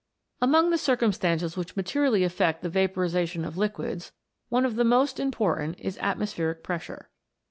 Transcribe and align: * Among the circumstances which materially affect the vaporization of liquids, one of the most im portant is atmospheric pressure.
* 0.23 0.41
Among 0.41 0.71
the 0.71 0.79
circumstances 0.79 1.55
which 1.55 1.75
materially 1.75 2.23
affect 2.23 2.63
the 2.63 2.69
vaporization 2.71 3.45
of 3.45 3.55
liquids, 3.55 4.11
one 4.49 4.65
of 4.65 4.75
the 4.75 4.83
most 4.83 5.19
im 5.19 5.29
portant 5.29 5.75
is 5.77 5.99
atmospheric 5.99 6.63
pressure. 6.63 7.11